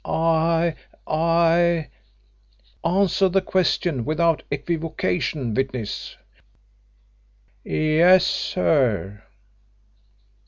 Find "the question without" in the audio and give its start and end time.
3.29-4.41